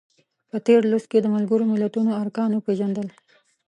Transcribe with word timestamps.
په 0.49 0.57
تېر 0.67 0.81
لوست 0.91 1.07
کې 1.11 1.19
د 1.21 1.27
ملګرو 1.35 1.69
ملتونو 1.73 2.11
ارکان 2.23 2.49
وپیژندل. 2.53 3.07